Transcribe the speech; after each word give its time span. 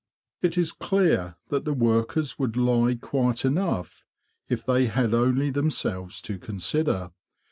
It 0.41 0.57
is 0.57 0.71
clear 0.71 1.35
that 1.49 1.63
the 1.63 1.75
workers 1.75 2.39
would 2.39 2.57
lie 2.57 2.95
quiet 2.95 3.45
enough, 3.45 4.03
if 4.49 4.65
they 4.65 4.87
had 4.87 5.13
only 5.13 5.51
themselves 5.51 6.21
to 6.23 6.39
consider. 6.39 7.11